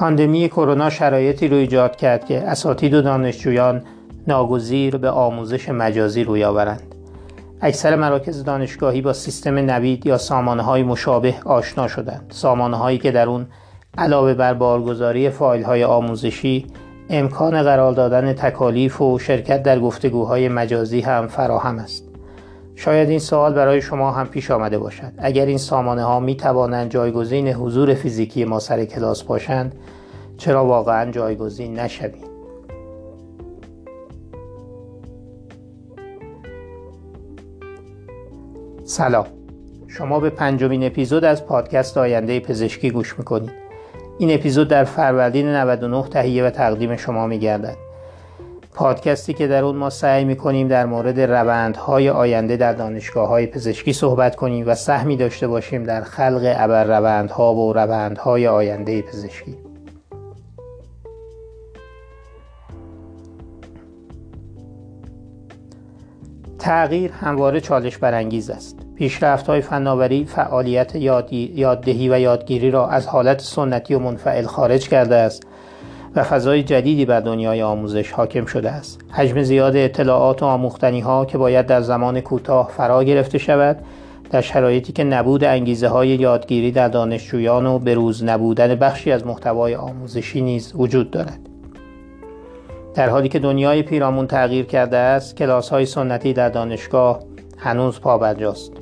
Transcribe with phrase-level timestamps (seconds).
[0.00, 3.82] پاندمی کرونا شرایطی رو ایجاد کرد که اساتید و دانشجویان
[4.26, 6.94] ناگزیر به آموزش مجازی روی آورند.
[7.60, 12.26] اکثر مراکز دانشگاهی با سیستم نوید یا سامانه های مشابه آشنا شدند.
[12.28, 13.46] سامانه هایی که در اون
[13.98, 16.66] علاوه بر بارگذاری فایل های آموزشی
[17.10, 22.10] امکان قرار دادن تکالیف و شرکت در گفتگوهای مجازی هم فراهم است.
[22.80, 26.90] شاید این سوال برای شما هم پیش آمده باشد اگر این سامانه ها می توانند
[26.90, 29.74] جایگزین حضور فیزیکی ما سر کلاس باشند
[30.40, 32.24] چرا واقعا جایگزین نشویم؟
[38.84, 39.26] سلام.
[39.88, 43.50] شما به پنجمین اپیزود از پادکست آینده پزشکی گوش می‌کنید.
[44.18, 47.76] این اپیزود در فروردین 99 تهیه و تقدیم شما میگردد.
[48.74, 53.92] پادکستی که در اون ما سعی می‌کنیم در مورد روندهای آینده در دانشگاه های پزشکی
[53.92, 59.69] صحبت کنیم و سهمی داشته باشیم در خلق ابر روندها و روندهای آینده پزشکی.
[66.60, 68.78] تغییر همواره چالش برانگیز است.
[68.94, 75.14] پیشرفت های فناوری فعالیت یاددهی و یادگیری را از حالت سنتی و منفعل خارج کرده
[75.14, 75.42] است
[76.14, 79.00] و فضای جدیدی بر دنیای آموزش حاکم شده است.
[79.10, 83.76] حجم زیاد اطلاعات و آموختنی ها که باید در زمان کوتاه فرا گرفته شود
[84.30, 89.74] در شرایطی که نبود انگیزه های یادگیری در دانشجویان و بروز نبودن بخشی از محتوای
[89.74, 91.49] آموزشی نیز وجود دارد.
[92.94, 97.20] در حالی که دنیای پیرامون تغییر کرده است کلاس های سنتی در دانشگاه
[97.58, 98.72] هنوز پابرجاست.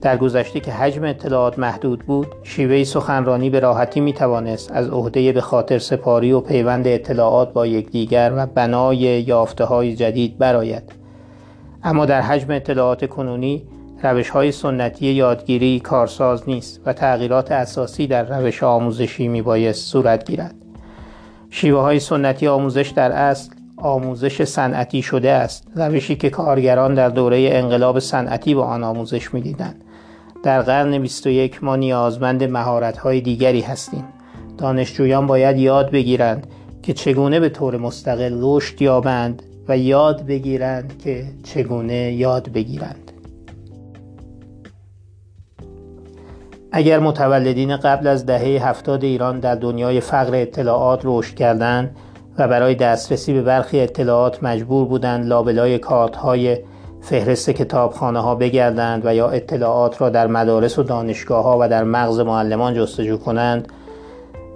[0.00, 5.32] در گذشته که حجم اطلاعات محدود بود شیوه سخنرانی به راحتی می توانست از عهده
[5.32, 10.92] به خاطر سپاری و پیوند اطلاعات با یکدیگر و بنای یافته های جدید براید
[11.82, 13.62] اما در حجم اطلاعات کنونی
[14.02, 20.24] روش های سنتی یادگیری کارساز نیست و تغییرات اساسی در روش آموزشی می بایست صورت
[20.30, 20.59] گیرد.
[21.50, 27.48] شیوه های سنتی آموزش در اصل آموزش صنعتی شده است روشی که کارگران در دوره
[27.52, 29.84] انقلاب صنعتی با آن آموزش می‌دیدند
[30.42, 34.04] در قرن 21 ما نیازمند مهارت‌های دیگری هستیم.
[34.58, 36.46] دانشجویان باید یاد بگیرند
[36.82, 43.09] که چگونه به طور مستقل رشد یابند و یاد بگیرند که چگونه یاد بگیرند.
[46.72, 51.96] اگر متولدین قبل از دهه هفتاد ایران در دنیای فقر اطلاعات رشد کردند
[52.38, 56.58] و برای دسترسی به برخی اطلاعات مجبور بودند لابلای کارت های
[57.00, 61.84] فهرست کتابخانه ها بگردند و یا اطلاعات را در مدارس و دانشگاه ها و در
[61.84, 63.68] مغز معلمان جستجو کنند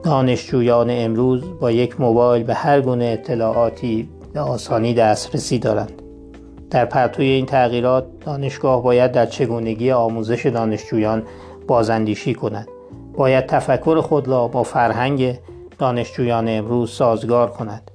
[0.03, 6.03] دانشجویان امروز با یک موبایل به هر گونه اطلاعاتی به آسانی دسترسی دارند.
[6.71, 11.23] در پرتوی این تغییرات دانشگاه باید در چگونگی آموزش دانشجویان
[11.67, 12.69] بازاندیشی کند.
[13.17, 15.39] باید تفکر خود را با فرهنگ
[15.79, 17.91] دانشجویان امروز سازگار کند.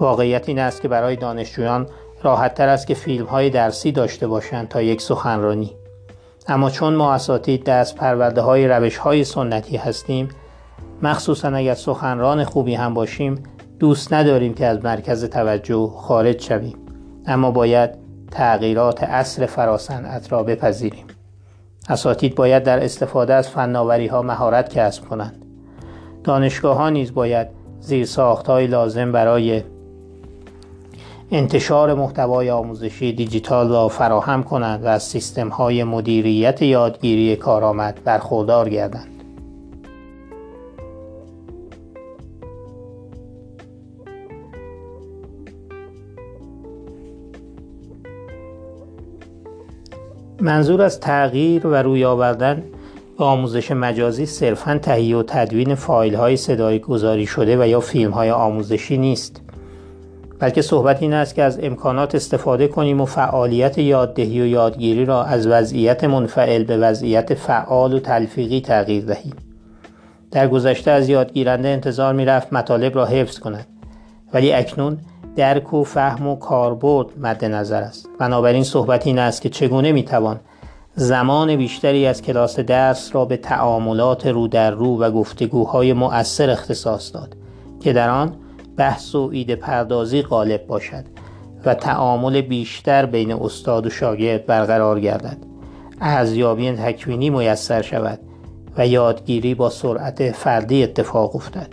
[0.00, 1.86] واقعیت این است که برای دانشجویان
[2.22, 5.72] راحت تر است که فیلم های درسی داشته باشند تا یک سخنرانی.
[6.48, 10.28] اما چون ما اساتید دست پرورده های روش های سنتی هستیم
[11.02, 13.42] مخصوصا اگر سخنران خوبی هم باشیم
[13.78, 16.78] دوست نداریم که از مرکز توجه خارج شویم.
[17.26, 17.90] اما باید
[18.30, 21.03] تغییرات اصر فراسنت را بپذیریم.
[21.88, 25.44] اساتید باید در استفاده از فناوری ها مهارت کسب کنند
[26.24, 27.48] دانشگاه ها نیز باید
[27.80, 29.62] زیرساخت های لازم برای
[31.30, 38.68] انتشار محتوای آموزشی دیجیتال را فراهم کنند و از سیستم های مدیریت یادگیری کارآمد برخوردار
[38.68, 39.13] گردند.
[50.44, 52.62] منظور از تغییر و روی آوردن
[53.18, 58.10] به آموزش مجازی صرفا تهیه و تدوین فایل های صدایی گذاری شده و یا فیلم
[58.10, 59.40] های آموزشی نیست.
[60.38, 65.24] بلکه صحبت این است که از امکانات استفاده کنیم و فعالیت یاددهی و یادگیری را
[65.24, 69.34] از وضعیت منفعل به وضعیت فعال و تلفیقی تغییر دهیم.
[70.30, 73.66] در گذشته از یادگیرنده انتظار می رفت مطالب را حفظ کند.
[74.32, 74.98] ولی اکنون
[75.36, 78.08] درک و فهم و کاربرد مد نظر است.
[78.18, 80.40] بنابراین صحبت این است که چگونه می توان
[80.94, 87.14] زمان بیشتری از کلاس درس را به تعاملات رو در رو و گفتگوهای مؤثر اختصاص
[87.14, 87.36] داد
[87.80, 88.36] که در آن
[88.76, 91.04] بحث و ایده پردازی غالب باشد
[91.64, 95.38] و تعامل بیشتر بین استاد و شاگرد برقرار گردد.
[96.00, 98.18] ارزیابی تکوینی میسر شود
[98.76, 101.68] و یادگیری با سرعت فردی اتفاق افتد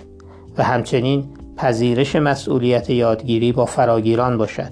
[0.58, 1.24] و همچنین
[1.62, 4.72] پذیرش مسئولیت یادگیری با فراگیران باشد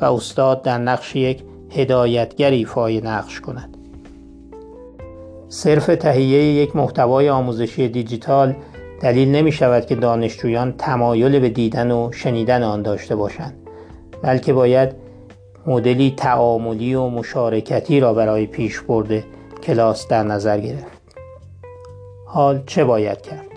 [0.00, 3.76] و استاد در نقش یک هدایتگر ایفای نقش کند.
[5.48, 8.54] صرف تهیه یک محتوای آموزشی دیجیتال
[9.00, 13.54] دلیل نمی شود که دانشجویان تمایل به دیدن و شنیدن آن داشته باشند
[14.22, 14.88] بلکه باید
[15.66, 19.24] مدلی تعاملی و مشارکتی را برای پیش برده
[19.62, 21.00] کلاس در نظر گرفت.
[22.26, 23.49] حال چه باید کرد؟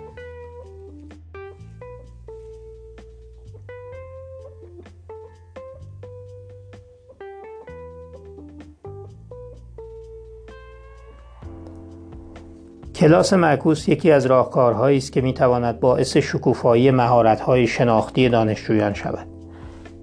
[13.04, 19.28] کلاس معکوس یکی از راهکارهایی است که می‌تواند باعث شکوفایی مهارت‌های شناختی دانشجویان شود.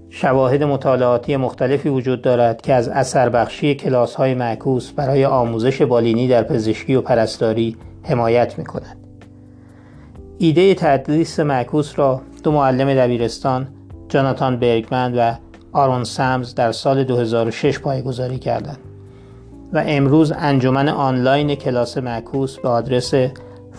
[0.09, 6.27] شواهد مطالعاتی مختلفی وجود دارد که از اثر بخشی کلاس های معکوس برای آموزش بالینی
[6.27, 8.97] در پزشکی و پرستاری حمایت می کند.
[10.37, 13.67] ایده تدریس معکوس را دو معلم دبیرستان
[14.09, 15.33] جاناتان برگمن و
[15.73, 18.90] آرون سمز در سال 2006 پایگذاری کردند.
[19.73, 23.13] و امروز انجمن آنلاین کلاس معکوس به آدرس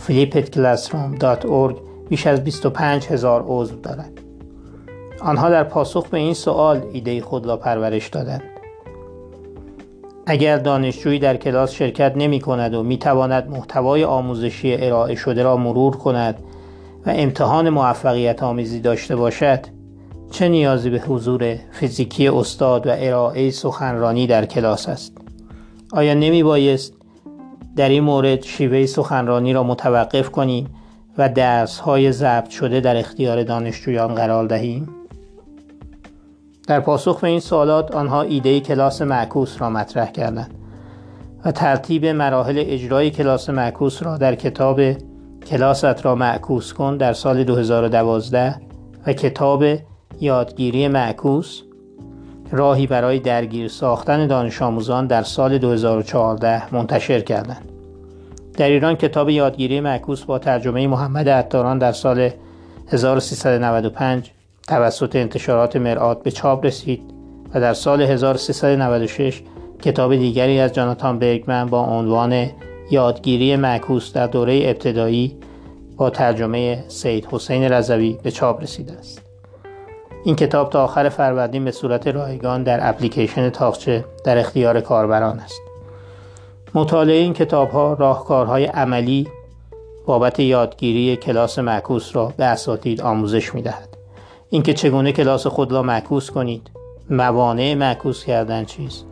[0.06, 1.74] flippedclassroom.org
[2.08, 4.12] بیش از 25 هزار عضو دارد.
[5.20, 8.42] آنها در پاسخ به این سوال ایده خود را پرورش دادند.
[10.26, 15.56] اگر دانشجویی در کلاس شرکت نمی کند و می تواند محتوای آموزشی ارائه شده را
[15.56, 16.42] مرور کند
[17.06, 19.60] و امتحان موفقیت آمیزی داشته باشد
[20.30, 25.21] چه نیازی به حضور فیزیکی استاد و ارائه سخنرانی در کلاس است؟
[25.92, 26.94] آیا نمی بایست
[27.76, 30.68] در این مورد شیوه سخنرانی را متوقف کنیم
[31.18, 34.88] و درس های ضبط شده در اختیار دانشجویان قرار دهیم؟
[36.68, 40.54] در پاسخ به این سوالات آنها ایده کلاس معکوس را مطرح کردند
[41.44, 44.80] و ترتیب مراحل اجرای کلاس معکوس را در کتاب
[45.46, 48.60] کلاست را معکوس کن در سال 2012
[49.06, 49.64] و کتاب
[50.20, 51.62] یادگیری معکوس
[52.52, 57.68] راهی برای درگیر ساختن دانش آموزان در سال 2014 منتشر کردند.
[58.56, 62.30] در ایران کتاب یادگیری معکوس با ترجمه محمد عطاران در سال
[62.88, 64.30] 1395
[64.68, 67.02] توسط انتشارات مرآت به چاپ رسید
[67.54, 69.42] و در سال 1396
[69.82, 72.46] کتاب دیگری از جاناتان برگمن با عنوان
[72.90, 75.36] یادگیری معکوس در دوره ابتدایی
[75.96, 79.31] با ترجمه سید حسین رضوی به چاپ رسیده است.
[80.24, 85.60] این کتاب تا آخر فروردین به صورت رایگان در اپلیکیشن تاخچه در اختیار کاربران است.
[86.74, 89.28] مطالعه این کتاب ها راهکارهای عملی
[90.06, 93.88] بابت یادگیری کلاس معکوس را به اساتید آموزش می دهد.
[94.50, 96.70] اینکه چگونه کلاس خود را معکوس کنید،
[97.10, 99.06] موانع معکوس کردن چیست،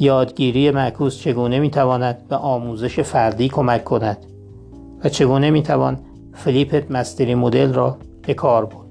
[0.00, 4.18] یادگیری معکوس چگونه می تواند به آموزش فردی کمک کند
[5.04, 5.98] و چگونه می توان
[6.34, 7.96] فلیپت مستری مدل را
[8.26, 8.85] به کار برد.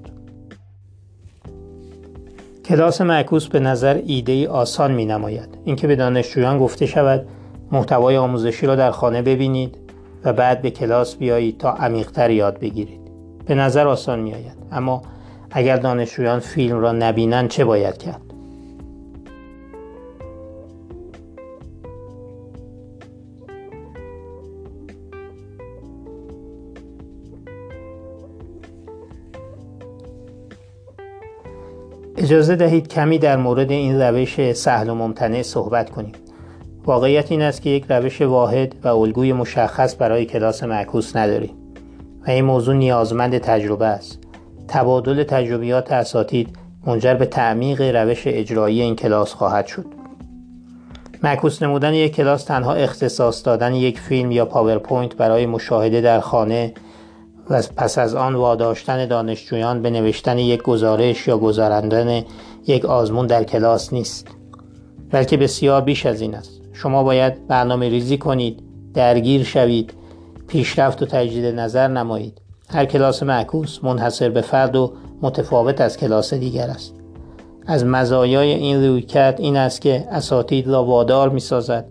[2.68, 7.26] کلاس معکوس به نظر ایده ای آسان می نماید اینکه به دانشجویان گفته شود
[7.72, 9.78] محتوای آموزشی را در خانه ببینید
[10.24, 13.00] و بعد به کلاس بیایید تا عمیقتر یاد بگیرید.
[13.46, 15.02] به نظر آسان می آید اما
[15.50, 18.25] اگر دانشجویان فیلم را نبینند چه باید کرد؟
[32.18, 36.12] اجازه دهید کمی در مورد این روش سهل و ممتنع صحبت کنیم.
[36.84, 41.54] واقعیت این است که یک روش واحد و الگوی مشخص برای کلاس معکوس نداریم
[42.26, 44.18] و این موضوع نیازمند تجربه است.
[44.68, 46.48] تبادل تجربیات اساتید
[46.86, 49.86] منجر به تعمیق روش اجرایی این کلاس خواهد شد.
[51.22, 56.72] معکوس نمودن یک کلاس تنها اختصاص دادن یک فیلم یا پاورپوینت برای مشاهده در خانه
[57.50, 62.24] و پس از آن واداشتن دانشجویان به نوشتن یک گزارش یا گذراندن
[62.66, 64.28] یک آزمون در کلاس نیست.
[65.10, 66.60] بلکه بسیار بیش از این است.
[66.72, 68.62] شما باید برنامه ریزی کنید
[68.94, 69.94] درگیر شوید
[70.48, 72.40] پیشرفت و تجدید نظر نمایید.
[72.70, 76.94] هر کلاس معکوس منحصر به فرد و متفاوت از کلاس دیگر است.
[77.66, 81.86] از مزایای این رویکرد این است که اساتید را وادار می سازد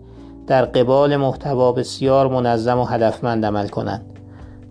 [0.46, 4.15] در قبال محتوا بسیار منظم و هدفمند عمل کنند.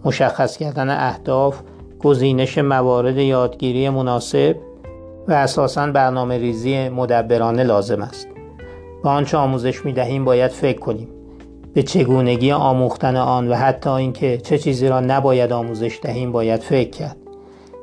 [0.05, 1.59] مشخص کردن اهداف
[1.99, 4.55] گزینش موارد یادگیری مناسب
[5.27, 8.27] و اساسا برنامه ریزی مدبرانه لازم است.
[9.03, 11.07] به آنچه آموزش می دهیم باید فکر کنیم
[11.73, 16.89] به چگونگی آموختن آن و حتی اینکه چه چیزی را نباید آموزش دهیم باید فکر
[16.89, 17.17] کرد.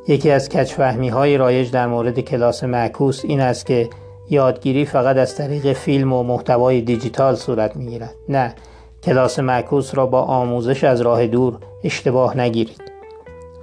[0.08, 3.90] یکی از کچفهمی های رایج در مورد کلاس معکوس این است که
[4.30, 8.54] یادگیری فقط از طریق فیلم و محتوای دیجیتال صورت می گیرد نه
[9.04, 12.82] کلاس معکوس را با آموزش از راه دور اشتباه نگیرید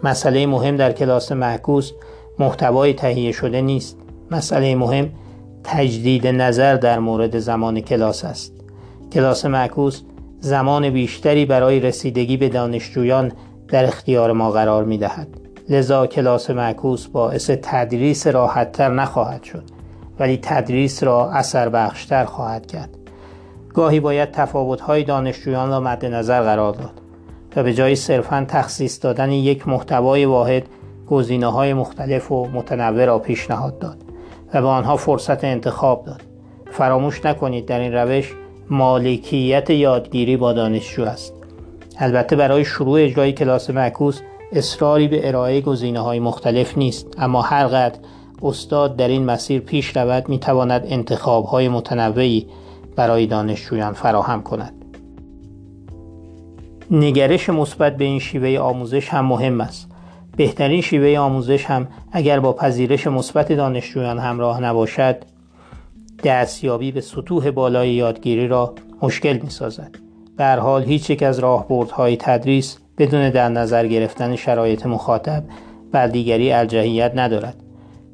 [0.04, 1.92] مسئله مهم در کلاس معکوس
[2.40, 3.98] محتوای تهیه شده نیست
[4.32, 5.10] مسئله مهم
[5.64, 8.54] تجدید نظر در مورد زمان کلاس است
[9.12, 10.02] کلاس معکوس
[10.40, 13.32] زمان بیشتری برای رسیدگی به دانشجویان
[13.68, 15.28] در اختیار ما قرار می دهد.
[15.70, 19.64] لذا کلاس معکوس باعث تدریس راحتتر نخواهد شد
[20.20, 22.99] ولی تدریس را اثر بخشتر خواهد کرد.
[23.80, 27.02] گاهی باید تفاوت‌های دانشجویان را مد نظر قرار داد
[27.56, 30.64] و به جای صرفا تخصیص دادن یک محتوای واحد
[31.08, 33.98] گزینه های مختلف و متنوع را پیشنهاد داد
[34.54, 36.22] و به آنها فرصت انتخاب داد.
[36.72, 38.34] فراموش نکنید در این روش
[38.70, 41.34] مالکیت یادگیری با دانشجو است.
[41.98, 44.22] البته برای شروع اجرای کلاس معکوس
[44.52, 48.00] اصراری به ارائه گزینه های مختلف نیست اما هر قدر
[48.44, 52.48] استاد در این مسیر پیش رود می تواند انتخاب های متنوعی
[53.00, 54.74] برای دانشجویان فراهم کند
[56.92, 59.92] نگرش مثبت به این شیوه آموزش هم مهم است
[60.38, 65.16] بهترین شیوه آموزش هم اگر با پذیرش مثبت دانشجویان همراه نباشد
[66.24, 69.96] دستیابی به سطوح بالای یادگیری را مشکل می سازد.
[70.38, 75.44] به حال هیچ یک از راهبردهای تدریس بدون در نظر گرفتن شرایط مخاطب
[75.92, 77.56] بر دیگری الجهیت ندارد.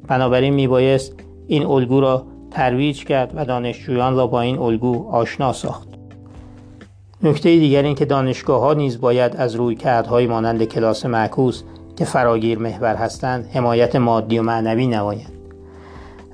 [0.08, 1.14] بنابراین می بایست
[1.46, 5.88] این الگو را ترویج کرد و دانشجویان را با این الگو آشنا ساخت.
[7.22, 11.62] نکته دیگر این که دانشگاه ها نیز باید از روی کردهای مانند کلاس معکوس
[11.96, 15.32] که فراگیر محور هستند حمایت مادی و معنوی نمایند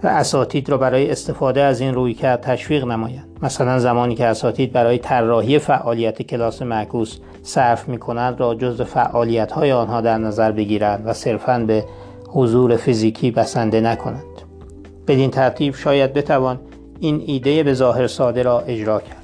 [0.02, 4.72] و اساتید را برای استفاده از این روی کرد تشویق نمایند مثلا زمانی که اساتید
[4.72, 10.52] برای طراحی فعالیت کلاس معکوس صرف می کنند را جز فعالیت های آنها در نظر
[10.52, 11.84] بگیرند و صرفا به
[12.28, 14.31] حضور فیزیکی بسنده نکنند
[15.06, 16.60] بدین ترتیب شاید بتوان
[17.00, 19.22] این ایده به ظاهر ساده را اجرا کرد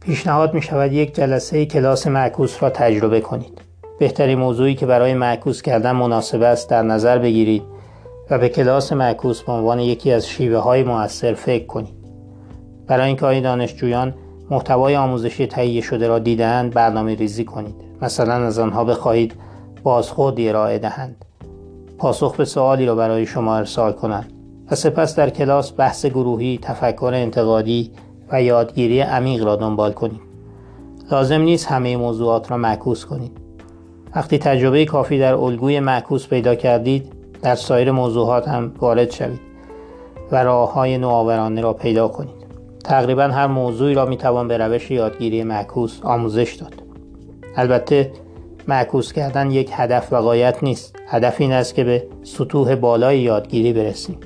[0.00, 3.60] پیشنهاد می شود یک جلسه کلاس معکوس را تجربه کنید.
[3.98, 7.62] بهترین موضوعی که برای معکوس کردن مناسب است در نظر بگیرید
[8.30, 11.94] و به کلاس معکوس به عنوان یکی از شیوه های موثر فکر کنید.
[12.86, 14.14] برای اینکه آیا دانشجویان
[14.52, 17.74] محتوای آموزشی تهیه شده را دیدند برنامه ریزی کنید.
[18.02, 19.34] مثلا از آنها بخواهید
[19.82, 21.24] بازخوردی ارائه دهند.
[21.98, 24.32] پاسخ به سوالی را برای شما ارسال کنند
[24.70, 27.90] و سپس در کلاس بحث گروهی، تفکر انتقادی
[28.32, 30.20] و یادگیری عمیق را دنبال کنید.
[31.10, 33.32] لازم نیست همه موضوعات را معکوس کنید.
[34.16, 39.40] وقتی تجربه کافی در الگوی معکوس پیدا کردید، در سایر موضوعات هم وارد شوید
[40.32, 42.41] و راه های نوآورانه را پیدا کنید.
[42.82, 46.74] تقریبا هر موضوعی را می‌توان به روش یادگیری معکوس آموزش داد.
[47.56, 48.12] البته
[48.68, 50.96] معکوس کردن یک هدف و قایت نیست.
[51.08, 54.18] هدف این است که به سطوح بالای یادگیری برسیم.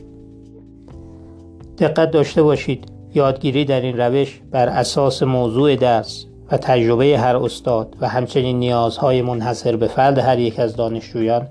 [1.79, 7.97] دقت داشته باشید یادگیری در این روش بر اساس موضوع درس و تجربه هر استاد
[8.01, 11.49] و همچنین نیازهای منحصر به فرد هر یک از دانشجویان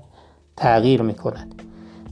[0.56, 1.62] تغییر می کند.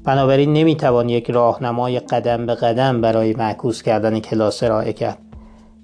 [0.04, 5.18] بنابراین نمی توان یک راهنمای قدم به قدم برای معکوس کردن کلاس ارائه کرد.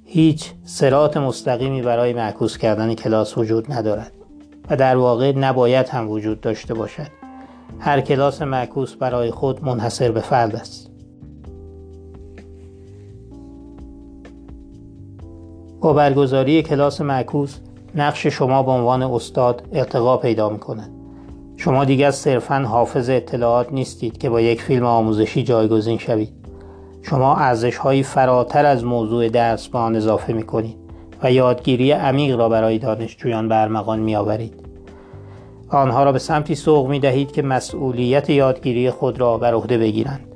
[0.05, 4.13] هیچ سرات مستقیمی برای معکوس کردن کلاس وجود ندارد
[4.71, 7.07] و در واقع نباید هم وجود داشته باشد.
[7.79, 10.91] هر کلاس معکوس برای خود منحصر به فرد است.
[15.81, 17.59] با برگزاری کلاس معکوس
[17.95, 21.00] نقش شما به عنوان استاد ارتقا پیدا می کند.
[21.65, 26.33] شما دیگر صرفا حافظ اطلاعات نیستید که با یک فیلم آموزشی جایگزین شوید.
[27.03, 30.77] شما ارزش هایی فراتر از موضوع درس به آن اضافه می کنید
[31.23, 34.55] و یادگیری عمیق را برای دانشجویان برمغان می آورید.
[35.69, 40.27] آنها را به سمتی سوق می دهید که مسئولیت یادگیری خود را بر عهده بگیرند.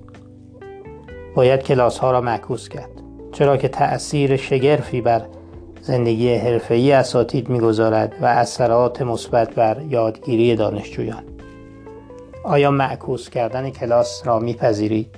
[1.35, 2.91] باید کلاس ها را معکوس کرد.
[3.33, 5.23] چرا که تأثیر شگرفی بر
[5.87, 11.25] زندگی حرفه‌ای اساتید می‌گذارد و اثرات مثبت بر یادگیری دانشجویان.
[12.45, 15.17] آیا معکوس کردن کلاس را میپذیرید؟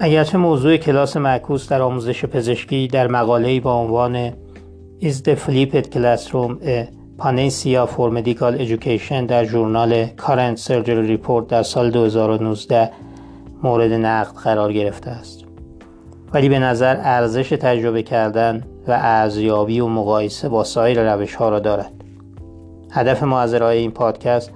[0.00, 4.30] اگرچه موضوع کلاس معکوس در آموزش پزشکی در مقاله‌ای با عنوان
[5.00, 11.62] Is the flipped classroom a panacea for medical education در ژورنال Current Surgery Report در
[11.62, 12.90] سال 2019
[13.62, 15.44] مورد نقد قرار گرفته است.
[16.32, 21.58] ولی به نظر ارزش تجربه کردن و ارزیابی و مقایسه با سایر روش ها را
[21.58, 21.92] دارد.
[22.90, 24.50] هدف ما از ارائه این پادکست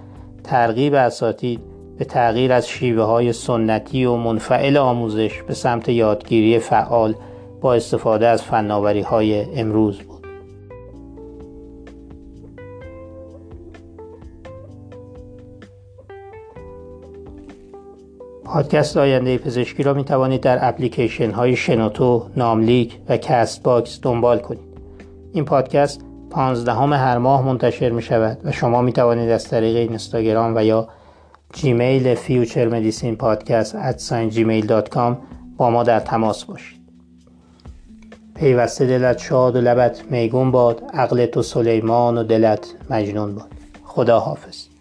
[0.44, 1.60] ترغیب اساتید
[1.98, 7.14] به تغییر از شیوه های سنتی و منفعل آموزش به سمت یادگیری فعال
[7.60, 10.11] با استفاده از فناوری های امروز بود.
[18.52, 24.38] پادکست آینده پزشکی را می توانید در اپلیکیشن های شنوتو، ناملیک و کست باکس دنبال
[24.38, 24.78] کنید.
[25.32, 30.56] این پادکست پانزدهم هر ماه منتشر می شود و شما می توانید از طریق اینستاگرام
[30.56, 30.88] و یا
[31.52, 33.76] جیمیل فیوچر مدیسین پادکست
[35.56, 36.80] با ما در تماس باشید.
[38.34, 43.48] پیوسته دلت شاد و لبت میگون باد عقل تو سلیمان و دلت مجنون باد
[43.84, 44.71] خدا حافظ